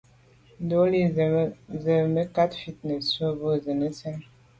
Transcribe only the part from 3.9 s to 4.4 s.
sɛ́n.